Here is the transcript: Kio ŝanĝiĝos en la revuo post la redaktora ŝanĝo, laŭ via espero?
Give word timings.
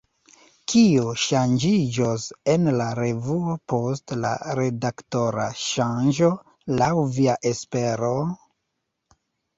Kio 0.71 1.09
ŝanĝiĝos 1.23 2.23
en 2.53 2.65
la 2.79 2.87
revuo 3.01 3.53
post 3.73 4.15
la 4.23 4.31
redaktora 4.61 5.45
ŝanĝo, 5.67 6.31
laŭ 6.83 6.91
via 7.21 7.37
espero? 7.55 8.13